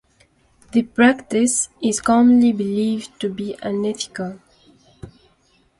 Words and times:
The 0.71 0.81
practice 0.81 1.69
is 1.79 1.99
commonly 2.01 2.53
believed 2.53 3.19
to 3.19 3.29
be 3.29 3.55
unethical. 3.61 4.39